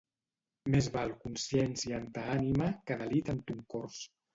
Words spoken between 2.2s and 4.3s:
ànima que delit en ton cors.